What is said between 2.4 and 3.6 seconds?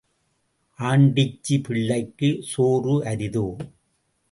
சோறு அரிதோ?